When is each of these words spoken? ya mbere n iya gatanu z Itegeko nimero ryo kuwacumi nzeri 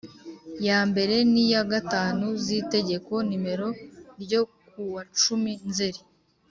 ya 0.67 0.79
mbere 0.89 1.15
n 1.31 1.33
iya 1.45 1.63
gatanu 1.71 2.25
z 2.43 2.45
Itegeko 2.61 3.13
nimero 3.27 3.67
ryo 4.21 4.41
kuwacumi 4.69 5.53
nzeri 5.69 6.01